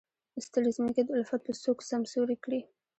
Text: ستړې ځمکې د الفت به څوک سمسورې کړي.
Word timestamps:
ستړې 0.45 0.71
ځمکې 0.77 1.01
د 1.05 1.09
الفت 1.17 1.41
به 1.45 1.53
څوک 1.63 1.77
سمسورې 1.89 2.35
کړي. 2.43 2.61